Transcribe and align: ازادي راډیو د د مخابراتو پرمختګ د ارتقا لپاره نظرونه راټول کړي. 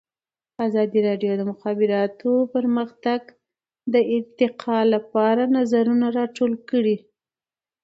ازادي 0.67 0.99
راډیو 1.07 1.31
د 1.35 1.37
د 1.39 1.43
مخابراتو 1.51 2.31
پرمختګ 2.53 3.21
د 3.93 3.95
ارتقا 4.15 4.79
لپاره 4.93 5.43
نظرونه 5.57 6.05
راټول 6.19 6.51
کړي. 6.69 6.97